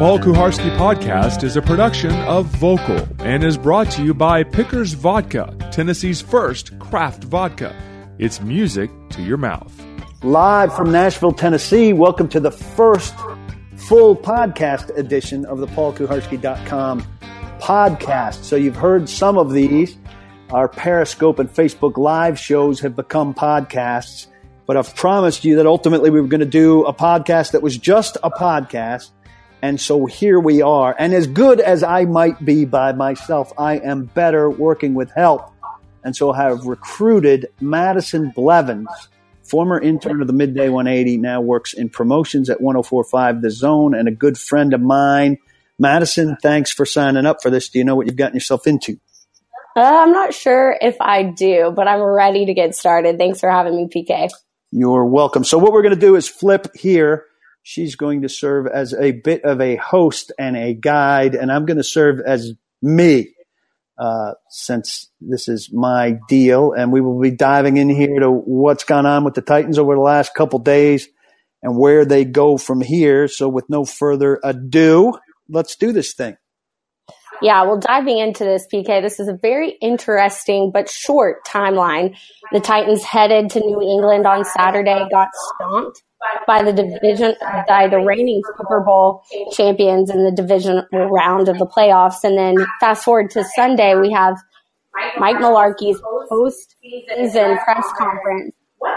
[0.00, 4.94] Paul Kuharsky podcast is a production of Vokal and is brought to you by Pickers
[4.94, 7.76] Vodka, Tennessee's first craft vodka.
[8.18, 9.78] It's music to your mouth.
[10.22, 13.14] Live from Nashville, Tennessee, welcome to the first
[13.76, 17.06] full podcast edition of the paulkuharsky.com
[17.58, 18.44] podcast.
[18.44, 19.98] So you've heard some of these.
[20.48, 24.28] Our Periscope and Facebook live shows have become podcasts,
[24.64, 27.76] but I've promised you that ultimately we were going to do a podcast that was
[27.76, 29.10] just a podcast.
[29.62, 30.94] And so here we are.
[30.98, 35.52] And as good as I might be by myself, I am better working with help.
[36.02, 38.88] And so I have recruited Madison Blevins,
[39.42, 44.08] former intern of the Midday 180, now works in promotions at 1045 The Zone, and
[44.08, 45.36] a good friend of mine.
[45.78, 47.68] Madison, thanks for signing up for this.
[47.68, 48.98] Do you know what you've gotten yourself into?
[49.76, 53.18] Uh, I'm not sure if I do, but I'm ready to get started.
[53.18, 54.30] Thanks for having me, PK.
[54.72, 55.44] You're welcome.
[55.44, 57.26] So what we're going to do is flip here.
[57.62, 61.66] She's going to serve as a bit of a host and a guide, and I'm
[61.66, 63.34] going to serve as me.
[63.98, 68.84] Uh, since this is my deal, and we will be diving in here to what's
[68.84, 71.06] gone on with the Titans over the last couple days
[71.62, 73.28] and where they go from here.
[73.28, 75.18] So, with no further ado,
[75.50, 76.38] let's do this thing.
[77.42, 82.16] Yeah, well, diving into this, PK, this is a very interesting but short timeline.
[82.52, 86.02] The Titans headed to New England on Saturday, got stomped
[86.46, 87.34] by the division,
[87.66, 92.24] by the reigning Super Bowl champions in the divisional round of the playoffs.
[92.24, 94.36] And then fast forward to Sunday, we have
[95.18, 98.54] Mike Mularkey's post season press conference.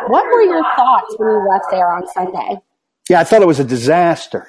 [0.07, 2.57] What were your thoughts when you left there on Sunday?
[3.09, 4.47] Yeah, I thought it was a disaster.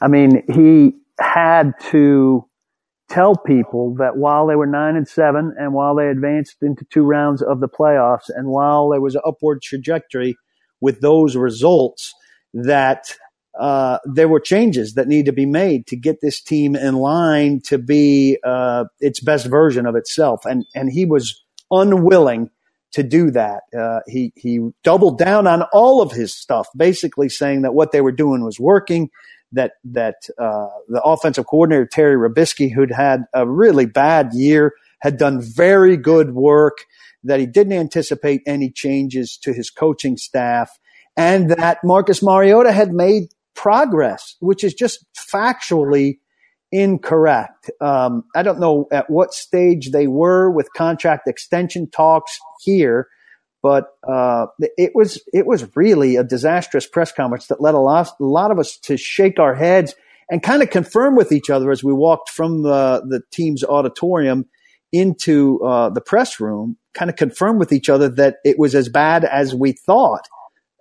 [0.00, 2.48] I mean, he had to
[3.10, 7.04] tell people that while they were nine and seven and while they advanced into two
[7.04, 10.36] rounds of the playoffs and while there was an upward trajectory
[10.80, 12.14] with those results
[12.54, 13.14] that
[13.58, 17.60] uh, there were changes that need to be made to get this team in line
[17.60, 20.44] to be uh, its best version of itself.
[20.44, 22.50] And and he was unwilling
[22.92, 23.62] to do that.
[23.78, 28.00] Uh, he he doubled down on all of his stuff, basically saying that what they
[28.00, 29.10] were doing was working
[29.54, 35.16] that that uh, the offensive coordinator Terry Robiskie, who'd had a really bad year, had
[35.16, 36.78] done very good work.
[37.26, 40.70] That he didn't anticipate any changes to his coaching staff,
[41.16, 46.18] and that Marcus Mariota had made progress, which is just factually
[46.70, 47.70] incorrect.
[47.80, 53.08] Um, I don't know at what stage they were with contract extension talks here,
[53.64, 54.44] but uh,
[54.76, 58.50] it was it was really a disastrous press conference that led a lot, a lot
[58.50, 59.94] of us to shake our heads
[60.28, 64.44] and kind of confirm with each other as we walked from the the team's auditorium
[64.92, 66.76] into uh, the press room.
[66.92, 70.28] Kind of confirm with each other that it was as bad as we thought,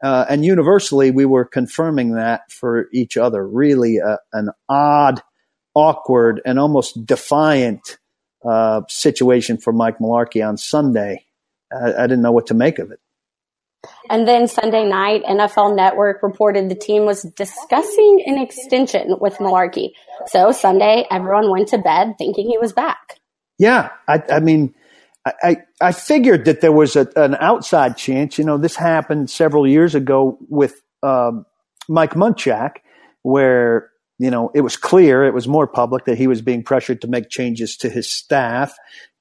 [0.03, 3.47] uh, and universally we were confirming that for each other.
[3.47, 5.21] Really, uh, an odd,
[5.73, 7.97] awkward, and almost defiant
[8.45, 11.25] uh, situation for Mike Mularkey on Sunday.
[11.73, 12.99] I, I didn't know what to make of it.
[14.09, 19.91] And then Sunday night, NFL Network reported the team was discussing an extension with Mularkey.
[20.27, 23.19] So Sunday, everyone went to bed thinking he was back.
[23.59, 24.73] Yeah, I, I mean,
[25.25, 28.37] I, I figured that there was a, an outside chance.
[28.37, 31.45] You know, this happened several years ago with um,
[31.87, 32.77] Mike Munchak,
[33.21, 37.01] where you know it was clear, it was more public that he was being pressured
[37.01, 38.73] to make changes to his staff,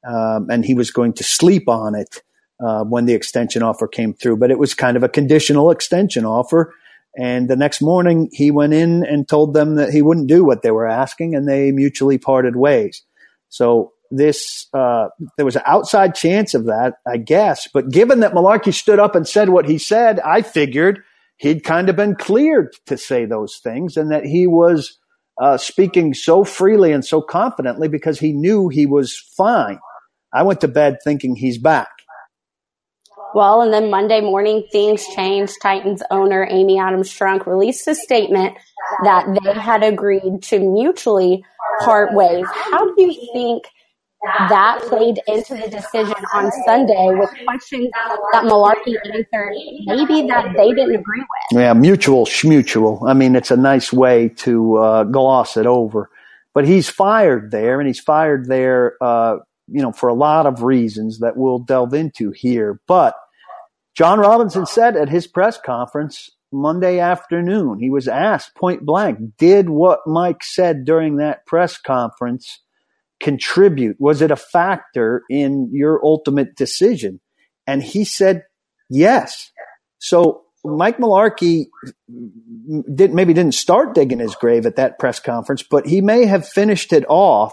[0.06, 2.22] um, and he was going to sleep on it
[2.64, 4.36] uh, when the extension offer came through.
[4.36, 6.74] But it was kind of a conditional extension offer.
[7.18, 10.62] And the next morning, he went in and told them that he wouldn't do what
[10.62, 13.02] they were asking, and they mutually parted ways.
[13.50, 17.68] So this, uh, there was an outside chance of that, I guess.
[17.72, 21.00] But given that Mularkey stood up and said what he said, I figured
[21.36, 24.98] he'd kind of been cleared to say those things, and that he was
[25.40, 29.78] uh, speaking so freely and so confidently because he knew he was fine.
[30.32, 31.88] I went to bed thinking he's back.
[33.34, 35.54] Well, and then Monday morning, things changed.
[35.62, 38.56] Titans owner Amy Adams Strunk released a statement
[39.04, 41.44] that they had agreed to mutually
[41.80, 42.44] part ways.
[42.52, 43.64] How do you think
[44.48, 47.90] that played into the decision on Sunday with questions
[48.32, 49.54] that Mularkey answered,
[49.86, 51.60] maybe that they didn't agree with?
[51.60, 53.08] Yeah, mutual, schmutual.
[53.08, 56.10] I mean, it's a nice way to uh, gloss it over.
[56.54, 60.62] But he's fired there, and he's fired there uh, you know, for a lot of
[60.62, 62.80] reasons that we'll delve into here.
[62.86, 63.14] But
[63.96, 69.70] Jon Robinson said at his press conference Monday afternoon, he was asked point blank, did
[69.70, 72.60] what Mike said during that press conference
[73.20, 73.96] contribute?
[73.98, 77.20] Was it a factor in your ultimate decision?
[77.66, 78.44] And he said,
[78.90, 79.50] yes.
[79.98, 81.66] So Mike Mularkey
[82.94, 86.46] did, maybe didn't start digging his grave at that press conference, but he may have
[86.46, 87.52] finished it off.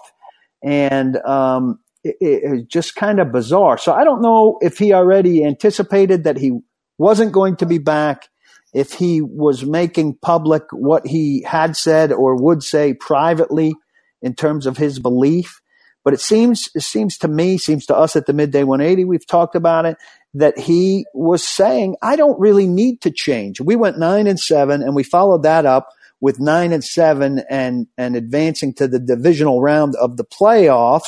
[0.64, 3.78] And um, it, it just kind of bizarre.
[3.78, 6.60] So I don't know if he already anticipated that he
[6.98, 8.28] wasn't going to be back,
[8.74, 13.74] if he was making public what he had said or would say privately
[14.22, 15.62] in terms of his belief.
[16.04, 19.26] But it seems, it seems to me, seems to us at the midday 180, we've
[19.28, 19.98] talked about it,
[20.34, 23.60] that he was saying, I don't really need to change.
[23.60, 25.90] We went nine and seven and we followed that up
[26.22, 31.08] with nine and seven and, and advancing to the divisional round of the playoffs.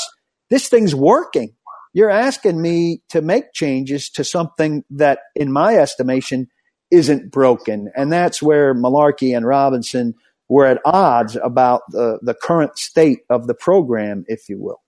[0.51, 1.55] This thing's working.
[1.93, 6.47] You're asking me to make changes to something that, in my estimation,
[6.91, 7.91] isn't broken.
[7.95, 10.13] And that's where Mularkey and Robinson
[10.49, 14.81] were at odds about the, the current state of the program, if you will.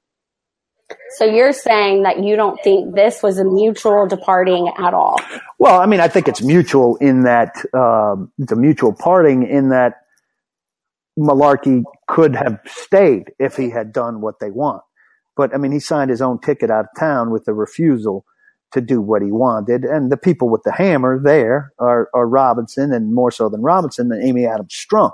[1.17, 5.17] So you're saying that you don't think this was a mutual departing at all?
[5.59, 9.69] Well, I mean, I think it's mutual in that um, it's a mutual parting in
[9.69, 10.01] that
[11.17, 14.83] Mularkey could have stayed if he had done what they want.
[15.35, 18.25] But I mean, he signed his own ticket out of town with a refusal
[18.73, 19.83] to do what he wanted.
[19.85, 24.09] And the people with the hammer there are, are Robinson and more so than Robinson,
[24.09, 25.13] than Amy Adams Strunk,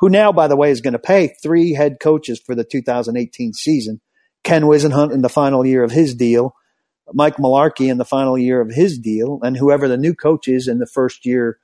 [0.00, 3.52] who now, by the way, is going to pay three head coaches for the 2018
[3.54, 4.00] season.
[4.44, 6.54] Ken Whisenhunt in the final year of his deal,
[7.12, 10.68] Mike Mularkey in the final year of his deal, and whoever the new coach is
[10.68, 11.58] in the first year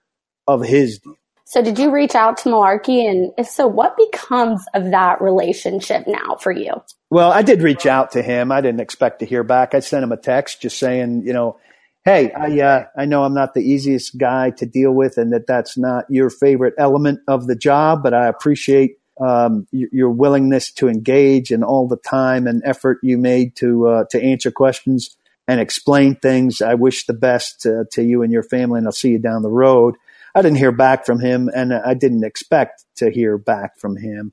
[0.47, 1.15] of his deal.
[1.45, 3.09] So, did you reach out to Mularkey?
[3.09, 6.73] And if so, what becomes of that relationship now for you?
[7.11, 8.51] Well, I did reach out to him.
[8.51, 9.75] I didn't expect to hear back.
[9.75, 11.59] I sent him a text just saying, you know,
[12.05, 15.47] hey, I, uh, I know I'm not the easiest guy to deal with and that
[15.47, 20.89] that's not your favorite element of the job, but I appreciate um, your willingness to
[20.89, 25.17] engage and all the time and effort you made to uh, to answer questions
[25.47, 26.61] and explain things.
[26.61, 29.43] I wish the best uh, to you and your family, and I'll see you down
[29.43, 29.95] the road.
[30.35, 34.33] I didn't hear back from him, and I didn't expect to hear back from him.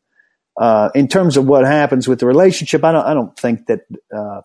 [0.60, 3.82] Uh, in terms of what happens with the relationship, I don't, I don't think that,
[4.14, 4.42] uh,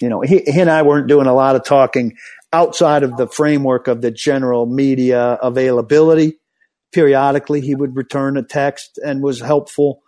[0.00, 2.16] you know, he, he, and I weren't doing a lot of talking
[2.52, 6.38] outside of the framework of the general media availability.
[6.92, 10.02] Periodically, he would return a text and was helpful,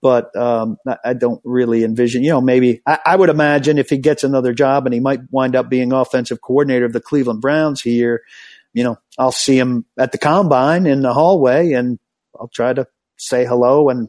[0.00, 3.98] but um, I don't really envision, you know, maybe I, I would imagine if he
[3.98, 7.82] gets another job and he might wind up being offensive coordinator of the Cleveland Browns
[7.82, 8.22] here,
[8.78, 11.98] you know, I'll see him at the combine in the hallway and
[12.38, 12.86] I'll try to
[13.16, 14.08] say hello and,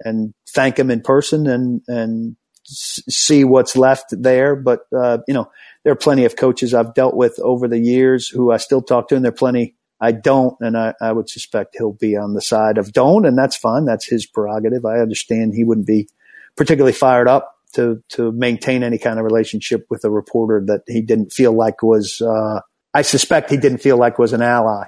[0.00, 4.56] and thank him in person and, and see what's left there.
[4.56, 5.50] But, uh, you know,
[5.84, 9.08] there are plenty of coaches I've dealt with over the years who I still talk
[9.08, 10.54] to and there are plenty I don't.
[10.60, 13.24] And I, I would suspect he'll be on the side of don't.
[13.24, 13.86] And that's fine.
[13.86, 14.84] That's his prerogative.
[14.84, 16.10] I understand he wouldn't be
[16.56, 21.00] particularly fired up to, to maintain any kind of relationship with a reporter that he
[21.00, 22.60] didn't feel like was, uh,
[22.94, 24.84] I suspect he didn't feel like was an ally.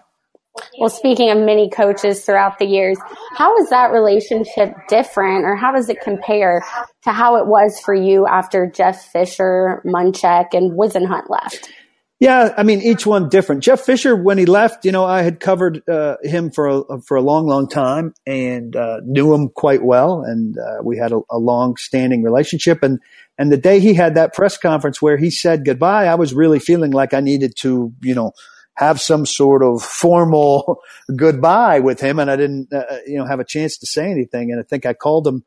[0.79, 2.99] Well, speaking of many coaches throughout the years,
[3.37, 6.65] how is that relationship different or how does it compare
[7.03, 11.71] to how it was for you after Jeff Fisher, Munchak, and Whisenhunt left?
[12.19, 13.63] Yeah, I mean, each one different.
[13.63, 17.19] Jeff Fisher, when he left, you know, I had covered uh, him for a, for
[17.19, 21.21] a long, long time and uh, knew him quite well, and uh, we had a,
[21.31, 22.83] a long standing relationship.
[22.83, 23.01] And
[23.37, 26.59] and the day he had that press conference where he said goodbye, I was really
[26.59, 28.33] feeling like I needed to, you know,
[28.77, 30.81] have some sort of formal
[31.17, 32.19] goodbye with him.
[32.19, 34.53] And I didn't, uh, uh, you know, have a chance to say anything.
[34.53, 35.45] And I think I called him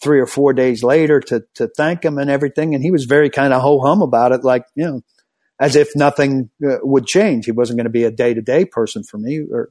[0.00, 2.74] three or four days later to, to thank him and everything.
[2.74, 5.00] And he was very kind of ho hum about it, like, you know,
[5.60, 7.44] as if nothing uh, would change.
[7.44, 9.70] He wasn't going to be a day to day person for me or,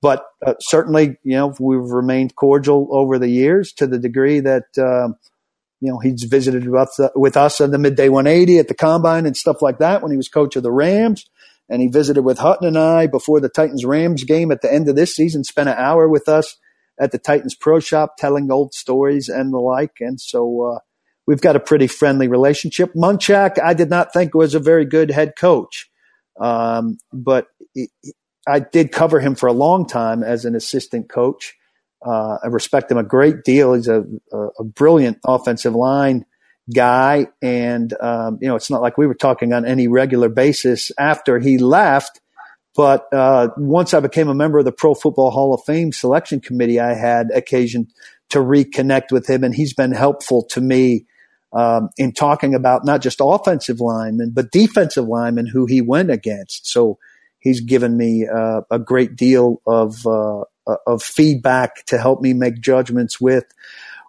[0.00, 4.66] but uh, certainly, you know, we've remained cordial over the years to the degree that,
[4.78, 5.08] uh,
[5.80, 9.26] you know, he's visited with us, with us on the midday 180 at the combine
[9.26, 11.28] and stuff like that when he was coach of the Rams.
[11.68, 14.88] And he visited with Hutton and I before the Titans Rams game at the end
[14.88, 16.56] of this season, spent an hour with us
[16.98, 19.96] at the Titans Pro Shop telling old stories and the like.
[20.00, 20.78] And so, uh,
[21.28, 22.94] we've got a pretty friendly relationship.
[22.94, 25.90] Munchak, I did not think was a very good head coach.
[26.40, 27.90] Um, but he,
[28.48, 31.54] I did cover him for a long time as an assistant coach.
[32.04, 33.74] Uh, I respect him a great deal.
[33.74, 36.24] He's a, a, a brilliant offensive line
[36.74, 37.26] guy.
[37.42, 41.38] And, um, you know, it's not like we were talking on any regular basis after
[41.38, 42.22] he left.
[42.74, 46.40] But uh, once I became a member of the Pro Football Hall of Fame selection
[46.40, 47.88] committee, I had occasion
[48.30, 51.04] to reconnect with him, and he's been helpful to me
[51.52, 56.66] um, in talking about not just offensive linemen, but defensive linemen who he went against.
[56.66, 56.98] So
[57.38, 62.32] he's given me uh, a great deal of uh, uh, of feedback to help me
[62.34, 63.44] make judgments with.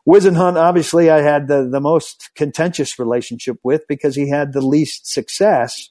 [0.07, 5.11] Whisenhunt, obviously, I had the, the most contentious relationship with because he had the least
[5.11, 5.89] success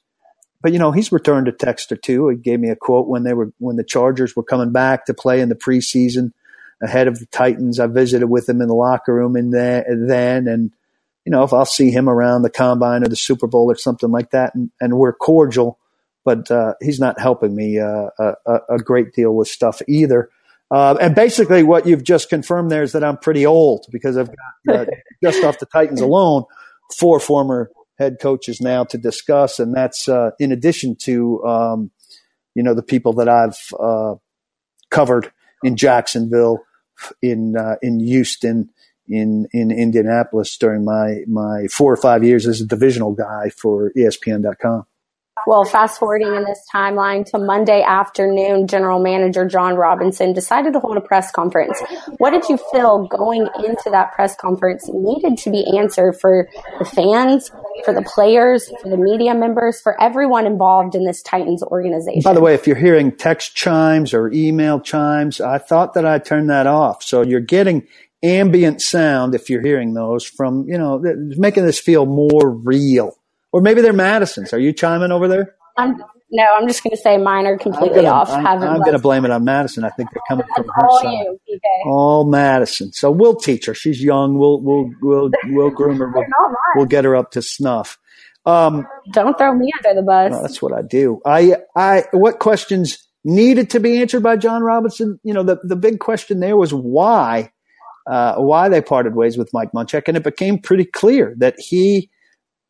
[0.61, 2.27] but you know, he's returned a text or two.
[2.29, 5.13] He gave me a quote when they were when the Chargers were coming back to
[5.13, 6.31] play in the preseason
[6.81, 7.79] ahead of the Titans.
[7.79, 10.71] I visited with him in the locker room in the, then, and
[11.29, 14.09] you know, if I'll see him around the combine or the Super Bowl or something
[14.09, 15.77] like that, and, and we're cordial,
[16.25, 20.31] but uh, he's not helping me uh, a, a, great deal with stuff either.
[20.71, 24.31] Uh, and basically, what you've just confirmed there is that I'm pretty old because I've
[24.65, 24.85] got uh,
[25.23, 26.45] just off the Titans alone
[26.97, 27.69] four former
[27.99, 31.91] head coaches now to discuss, and that's uh, in addition to um,
[32.55, 34.15] you know the people that I've uh,
[34.89, 35.31] covered
[35.61, 36.63] in Jacksonville,
[37.21, 38.71] in uh, in Houston,
[39.09, 43.91] in in Indianapolis during my my four or five years as a divisional guy for
[43.97, 44.85] ESPN.com.
[45.47, 50.79] Well, fast forwarding in this timeline to Monday afternoon, General Manager Jon Robinson decided to
[50.79, 51.81] hold a press conference.
[52.17, 56.85] What did you feel going into that press conference needed to be answered for the
[56.85, 57.51] fans,
[57.85, 62.21] for the players, for the media members, for everyone involved in this Titans organization?
[62.23, 66.19] By the way, if you're hearing text chimes or email chimes, I thought that I
[66.19, 67.01] turned that off.
[67.03, 67.87] So you're getting
[68.23, 71.01] ambient sound if you're hearing those from, you know,
[71.37, 73.17] making this feel more real.
[73.51, 74.53] Or maybe they're Madison's.
[74.53, 75.55] Are you chiming over there?
[75.77, 78.29] I'm, no, I'm just going to say mine are completely gonna, off.
[78.29, 79.83] I'm, I'm going to blame it on Madison.
[79.83, 81.11] I think they're coming from her all side.
[81.11, 81.87] You, PK.
[81.87, 82.91] All Madison.
[82.93, 83.73] So we'll teach her.
[83.73, 84.37] She's young.
[84.37, 86.11] We'll we'll we'll we'll groom her.
[86.13, 86.25] We'll,
[86.75, 87.97] we'll get her up to snuff.
[88.45, 90.31] Um, Don't throw me under the bus.
[90.31, 91.19] No, that's what I do.
[91.25, 95.19] I I what questions needed to be answered by Jon Robinson?
[95.23, 97.51] You know, the the big question there was why
[98.09, 102.09] uh, why they parted ways with Mike Munchak, and it became pretty clear that he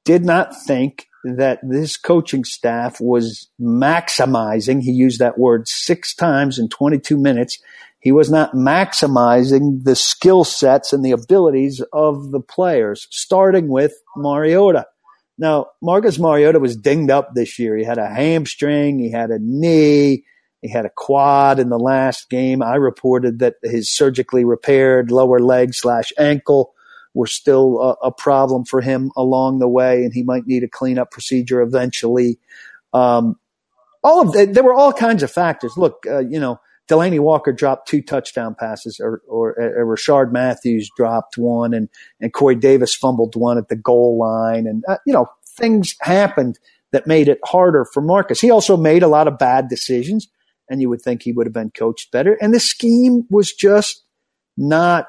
[0.03, 4.81] did not think that this coaching staff was maximizing.
[4.81, 7.57] He used that word six times in 22 minutes.
[7.99, 13.93] He was not maximizing the skill sets and the abilities of the players, starting with
[14.15, 14.87] Mariota.
[15.37, 17.77] Now, Marcus Mariota was dinged up this year.
[17.77, 20.25] He had a hamstring, he had a knee,
[20.61, 22.61] he had a quad in the last game.
[22.61, 26.73] I reported that his surgically repaired lower leg slash ankle
[27.13, 30.67] were still a, a, problem for him along the way, and he might need a
[30.67, 32.37] cleanup procedure eventually.
[32.93, 33.39] Um,
[34.03, 35.75] all of the, there were all kinds of factors.
[35.75, 40.89] Look, uh, you know, Delanie Walker dropped two touchdown passes, or, or, or Rishard Matthews
[40.95, 41.87] dropped one, and
[42.19, 46.59] and Corey Davis fumbled one at the goal line, and uh, you know things happened
[46.91, 48.41] that made it harder for Marcus.
[48.41, 50.27] He also made a lot of bad decisions,
[50.69, 52.37] and you would think he would have been coached better.
[52.41, 54.03] And the scheme was just
[54.57, 55.07] not.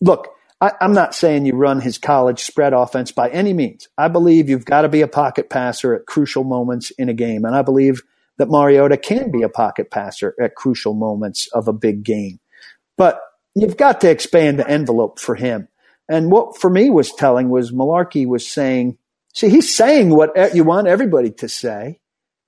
[0.00, 0.28] Look,
[0.60, 3.88] I, am not saying you run his college spread offense by any means.
[3.98, 7.44] I believe you've got to be a pocket passer at crucial moments in a game.
[7.44, 8.02] And I believe
[8.38, 12.40] that Mariota can be a pocket passer at crucial moments of a big game.
[12.96, 13.20] But
[13.54, 15.68] you've got to expand the envelope for him.
[16.08, 18.98] And what for me was telling was Mularkey was saying,
[19.34, 22.00] see, he's saying what you want everybody to say,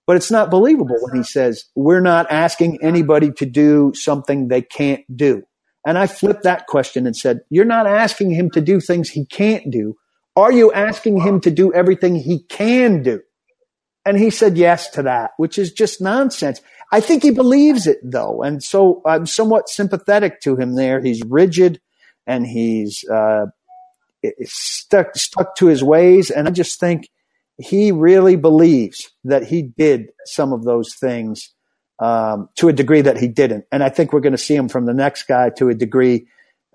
[0.07, 4.63] but it's not believable when he says, we're not asking anybody to do something they
[4.63, 5.43] can't do.
[5.87, 9.25] And I flipped that question and said, You're not asking him to do things he
[9.25, 9.95] can't do.
[10.35, 13.21] Are you asking him to do everything he can do?
[14.05, 16.61] And he said yes to that, which is just nonsense.
[16.93, 18.43] I think he believes it though.
[18.43, 21.01] And so I'm somewhat sympathetic to him there.
[21.01, 21.81] He's rigid
[22.27, 23.47] and he's, uh,
[24.43, 26.31] stuck, stuck to his ways.
[26.31, 27.09] And I just think
[27.59, 31.55] he really believes that he did some of those things
[31.99, 33.65] um, to a degree that he didn't.
[33.73, 36.27] And I think we're going to see him from the next guy to a degree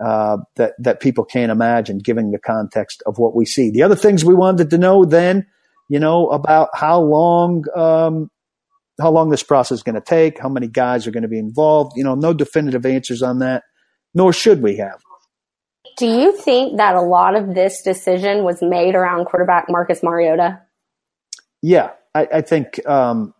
[0.04, 3.70] uh, that that people can't imagine, given the context of what we see.
[3.70, 5.46] The other things we wanted to know then,
[5.90, 8.32] you know, about how long um,
[9.00, 11.38] how long this process is going to take, how many guys are going to be
[11.38, 11.94] involved.
[11.96, 13.64] You know, no definitive answers on that,
[14.16, 15.00] nor should we have.
[15.98, 20.62] Do you think that a lot of this decision was made around quarterback Marcus Mariota?
[21.62, 23.34] Yeah, I, I think um,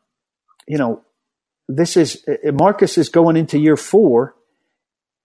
[0.68, 1.02] you know
[1.68, 4.36] this is uh, Marcus is going into year four.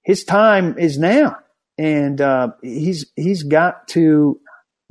[0.03, 1.37] His time is now,
[1.79, 4.41] and uh, he's he's got to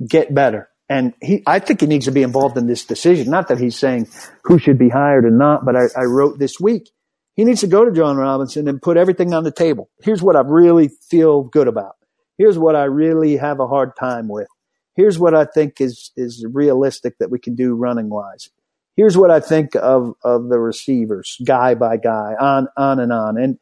[0.06, 0.68] get better.
[0.88, 3.28] And he, I think he needs to be involved in this decision.
[3.28, 4.08] Not that he's saying
[4.44, 6.88] who should be hired and not, but I, I wrote this week
[7.36, 9.90] he needs to go to Jon Robinson and put everything on the table.
[10.02, 11.96] Here's what I really feel good about.
[12.38, 14.48] Here's what I really have a hard time with.
[14.96, 18.50] Here's what I think is is realistic that we can do running wise
[18.96, 23.38] here's what I think of of the receivers, guy by guy, on on and on.
[23.38, 23.58] And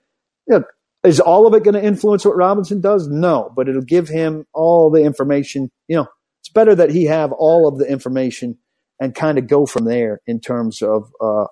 [0.49, 0.67] look,
[1.03, 3.09] is all of it going to influence what Robinson does?
[3.09, 5.71] No, but it'll give him all the information.
[5.89, 6.07] You know,
[6.41, 8.59] it's better that he have all of the information
[9.01, 11.47] and kind of go from there in terms of uh,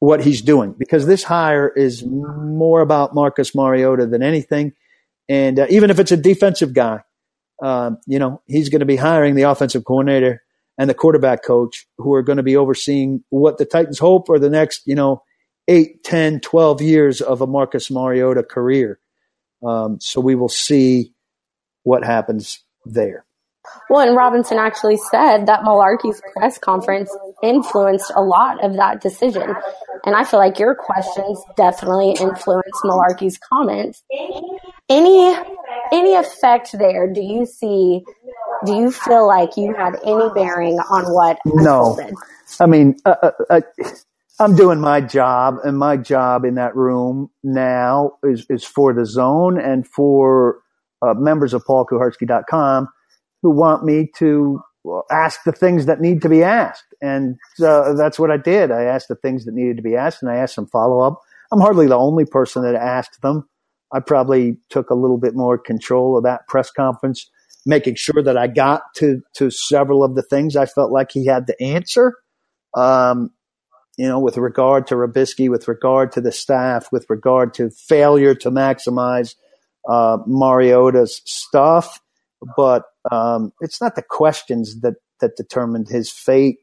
[0.00, 4.74] what he's doing because this hire is more about Marcus Mariota than anything.
[5.30, 7.00] And uh, even if it's a defensive guy,
[7.62, 10.42] um, you know, he's going to be hiring the offensive coordinator
[10.78, 14.38] and the quarterback coach who are going to be overseeing what the Titans hope for
[14.38, 15.22] the next, you know,
[15.66, 18.98] 8, 10, 12 years of a Marcus Mariota career.
[19.66, 21.12] Um, so we will see
[21.82, 23.24] what happens there.
[23.90, 29.54] Well, and Robinson actually said that Mularkey's press conference influenced a lot of that decision.
[30.04, 34.02] And I feel like your questions definitely influenced Mularkey's comments.
[34.88, 35.36] Any
[35.92, 38.02] any effect there do you see
[38.66, 42.14] do you feel like you had any bearing on what no unfolded?
[42.60, 43.60] i mean uh, uh, uh,
[44.40, 49.06] i'm doing my job and my job in that room now is, is for the
[49.06, 50.60] zone and for
[51.02, 52.88] uh, members of paulkuharsky.com
[53.42, 54.60] who want me to
[55.10, 56.84] ask the things that need to be asked.
[57.00, 58.70] And uh, that's what I did.
[58.70, 61.20] I asked the things that needed to be asked and I asked some follow up.
[61.52, 63.48] I'm hardly the only person that asked them.
[63.92, 67.30] I probably took a little bit more control of that press conference,
[67.64, 71.26] making sure that I got to, to several of the things I felt like he
[71.26, 72.14] had to answer.
[72.76, 73.30] Um,
[73.96, 78.34] you know, with regard to Robiskie, with regard to the staff, with regard to failure
[78.36, 79.34] to maximize
[79.88, 82.00] uh, Mariota's stuff.
[82.56, 86.58] But um, it's not the questions that that determined his fate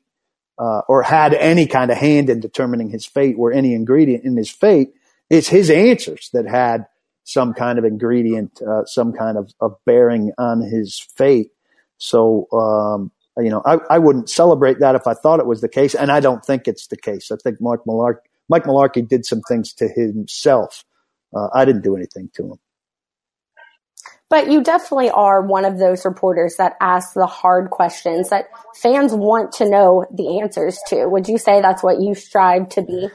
[0.58, 4.38] uh, or had any kind of hand in determining his fate or any ingredient in
[4.38, 4.94] his fate.
[5.30, 6.86] It's his answers that had
[7.26, 11.52] some kind of ingredient, uh, some kind of, of, bearing on his fate.
[11.98, 15.68] So, um, you know, I, I, wouldn't celebrate that if I thought it was the
[15.68, 17.32] case, and I don't think it's the case.
[17.32, 20.86] I think Mark Mike Mularkey did some things to himself.
[21.36, 22.60] Uh, I didn't do anything to him.
[24.30, 29.14] But you definitely are one of those reporters that ask the hard questions that fans
[29.14, 31.08] want to know the answers to.
[31.08, 33.10] Would you say that's what you strive to be?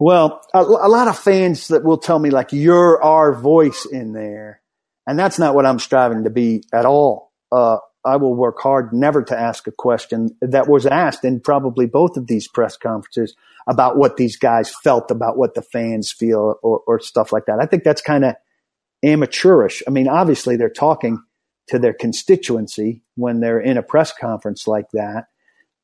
[0.00, 4.14] Well, a, a lot of fans that will tell me like you're our voice in
[4.14, 4.62] there,
[5.06, 7.32] and that's not what I'm striving to be at all.
[7.52, 11.84] Uh, I will work hard never to ask a question that was asked in probably
[11.84, 13.36] both of these press conferences
[13.68, 17.58] about what these guys felt about what the fans feel or, or stuff like that.
[17.60, 18.36] I think that's kind of
[19.04, 19.82] amateurish.
[19.86, 21.22] I mean, obviously they're talking
[21.68, 25.26] to their constituency when they're in a press conference like that.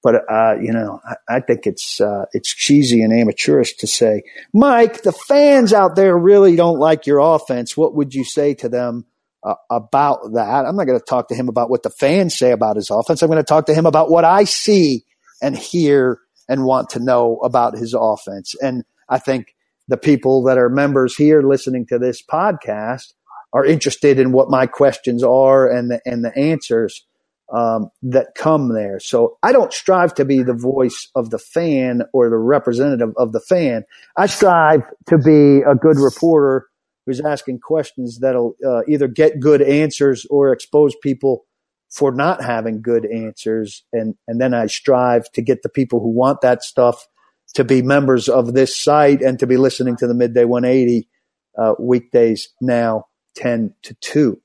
[0.06, 4.22] But uh, you know, I, I think it's uh, it's cheesy and amateurish to say,
[4.54, 7.76] Mike, the fans out there really don't like your offense.
[7.76, 9.04] What would you say to them
[9.42, 10.64] uh, about that?
[10.64, 13.20] I'm not going to talk to him about what the fans say about his offense.
[13.20, 15.04] I'm going to talk to him about what I see
[15.42, 18.54] and hear and want to know about his offense.
[18.62, 19.56] And I think
[19.88, 23.12] the people that are members here listening to this podcast
[23.52, 27.04] are interested in what my questions are and the, and the answers
[27.52, 28.98] um, that come there.
[28.98, 33.32] So I don't strive to be the voice of the fan or the representative of
[33.32, 33.84] the fan.
[34.16, 36.66] I strive to be a good reporter
[37.04, 41.46] who's asking questions that'll uh, either get good answers or expose people
[41.88, 43.84] for not having good answers.
[43.92, 47.06] And, and then I strive to get the people who want that stuff
[47.54, 51.08] to be members of this site and to be listening to the midday 180
[51.56, 53.04] uh, weekdays now
[53.36, 54.40] 10 to 2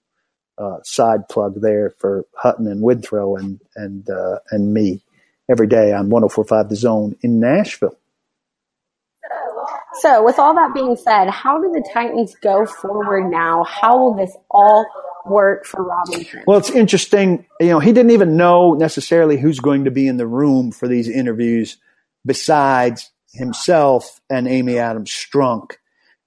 [0.61, 5.01] uh, side plug there for Hutton and Withrow and and uh, and me
[5.49, 7.97] every day on 1045 the zone in Nashville.
[9.99, 13.63] So, with all that being said, how do the Titans go forward now?
[13.65, 14.85] How will this all
[15.25, 16.43] work for Robinson?
[16.47, 17.45] Well, it's interesting.
[17.59, 20.87] You know, he didn't even know necessarily who's going to be in the room for
[20.87, 21.77] these interviews
[22.25, 25.73] besides himself and Amy Adams Strunk.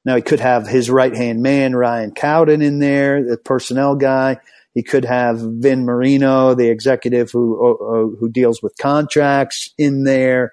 [0.04, 4.38] Now he could have his right hand man, Ryan Cowden in there, the personnel guy.
[4.74, 10.04] He could have Vin Marino, the executive who, uh, uh, who deals with contracts in
[10.04, 10.52] there.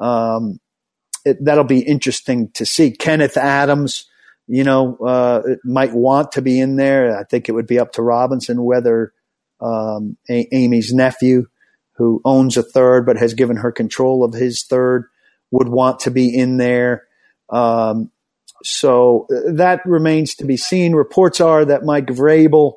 [0.00, 0.60] Um,
[1.24, 2.92] it, that'll be interesting to see.
[2.92, 4.06] Kenneth Adams,
[4.46, 7.18] you know, uh, might want to be in there.
[7.18, 9.12] I think it would be up to Robinson whether
[9.60, 11.46] um, a- Amy's nephew
[11.96, 15.06] who owns a third but has given her control of his third
[15.50, 17.04] would want to be in there.
[17.50, 18.10] Um,
[18.62, 20.94] so that remains to be seen.
[20.94, 22.74] Reports are that Mike Vrabel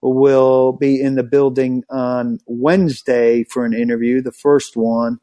[0.00, 5.18] will be in the building on Wednesday for an interview, the first one.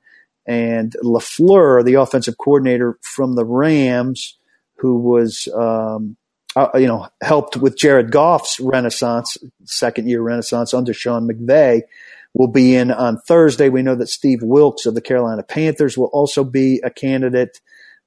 [0.46, 4.38] And LaFleur, the offensive coordinator from the Rams,
[4.78, 6.16] who was, um,
[6.56, 11.82] uh, you know, helped with Jared Goff's renaissance, second year renaissance under Sean McVay,
[12.34, 13.70] will be in on Thursday.
[13.70, 17.60] We know that Steve Wilks of the Carolina Panthers will also be a candidate.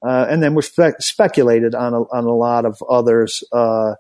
[0.05, 3.45] Uh, and then we're spe- speculated on a, on a lot of others.
[3.53, 3.95] Uh,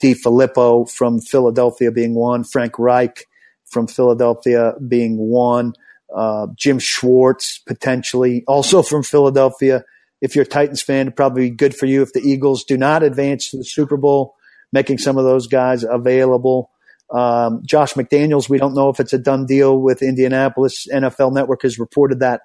[0.00, 3.26] Filippo from Philadelphia being one, Frank Reich
[3.66, 5.74] from Philadelphia being one,
[6.14, 9.84] uh, Jim Schwartz potentially also from Philadelphia.
[10.20, 12.76] If you're a Titans fan, it'd probably be good for you if the Eagles do
[12.76, 14.34] not advance to the Super Bowl,
[14.72, 16.70] making some of those guys available.
[17.10, 20.86] Um, Josh McDaniels, we don't know if it's a done deal with Indianapolis.
[20.92, 22.42] NFL Network has reported that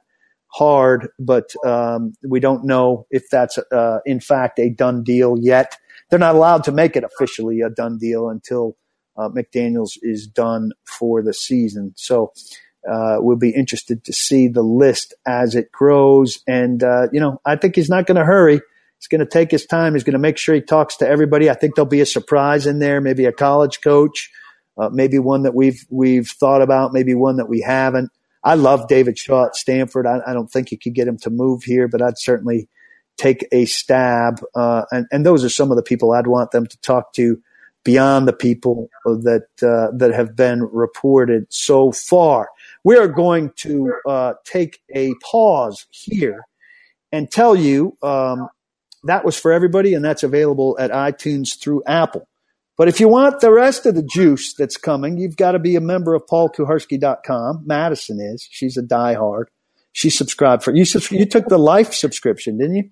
[0.55, 5.77] hard, but um, we don't know if that's uh, in fact a done deal yet.
[6.09, 8.77] They're not allowed to make it officially a done deal until
[9.17, 11.93] uh, McDaniels is done for the season.
[11.97, 12.31] So
[12.89, 16.39] uh, we'll be interested to see the list as it grows.
[16.47, 18.61] And uh, you know, I think he's not going to hurry.
[18.99, 19.93] He's going to take his time.
[19.93, 21.49] He's going to make sure he talks to everybody.
[21.49, 24.31] I think there'll be a surprise in there, maybe a college coach,
[24.77, 28.09] uh, maybe one that we've we've thought about, maybe one that we haven't.
[28.45, 30.05] I love David Shaw at Stanford.
[30.05, 32.69] I, I, don't think you could get him to move here, but I'd certainly
[33.17, 34.41] take a stab.
[34.53, 37.41] Uh, and, and those are some of the people I'd want them to talk to
[37.83, 42.49] beyond the people that uh, that have been reported so far.
[42.83, 46.45] We are going to uh, take a pause here
[47.11, 48.49] and tell you um,
[49.05, 52.27] that was for everybody, and that's available at iTunes through Apple.
[52.77, 55.75] But if you want the rest of the juice that's coming, you've got to be
[55.75, 57.63] a member of paulkuharsky.com.
[57.65, 58.47] Madison is.
[58.51, 59.45] She's a diehard.
[59.93, 60.83] She subscribed for you.
[61.09, 62.89] You took the life subscription, didn't you?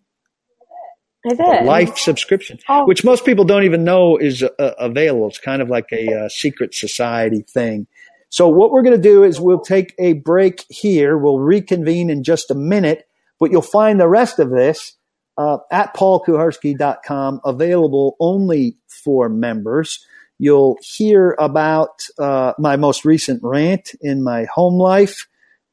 [1.26, 1.65] I did.
[1.65, 2.86] life subscription, oh.
[2.86, 5.28] which most people don't even know is uh, available.
[5.28, 7.88] It's kind of like a uh, secret society thing.
[8.30, 11.17] So what we're going to do is we'll take a break here.
[11.17, 13.08] We'll reconvene in just a minute,
[13.39, 14.98] but you'll find the rest of this
[15.38, 20.06] uh, at paulkuharsky.com, available only for members.
[20.39, 25.28] You'll hear about uh, my most recent rant in my home life.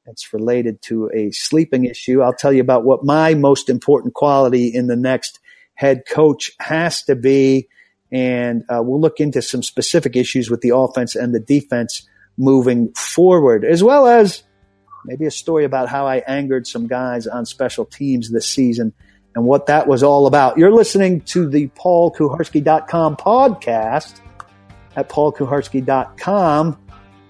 [0.07, 2.23] It's related to a sleeping issue.
[2.23, 5.39] I'll tell you about what my most important quality in the next
[5.75, 7.69] head coach has to be.
[8.13, 12.93] And uh, we'll look into some specific issues with the offense and the defense moving
[12.95, 14.43] forward, as well as
[15.05, 18.93] maybe a story about how I angered some guys on special teams this season
[19.35, 20.59] and what that was all about.
[20.59, 24.21] You're listening to the paulkuharsky.com podcast
[24.97, 26.79] at paulkuharsky.com.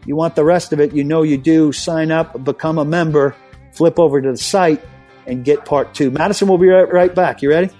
[0.06, 1.72] You want the rest of it, you know you do.
[1.72, 3.36] Sign up, become a member,
[3.72, 4.82] flip over to the site,
[5.26, 6.10] and get part two.
[6.10, 7.42] Madison will be right, right back.
[7.42, 7.70] You ready?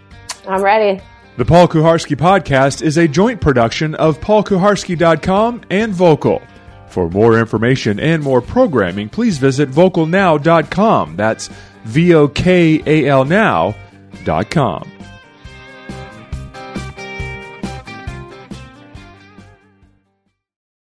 [0.47, 1.03] I'm ready.
[1.37, 6.47] The Paul Kuharsky podcast is a joint production of paulkuharsky.com and Vokal.
[6.89, 11.17] For more information and more programming, please visit vokalnow.com.
[11.17, 11.49] That's
[11.85, 13.90] V O K A L now.com.
[14.25, 15.00] Dot com.